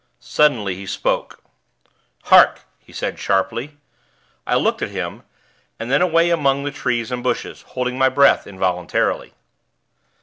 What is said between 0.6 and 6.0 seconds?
he spoke. "Hark!" he said, sharply. I looked at him, and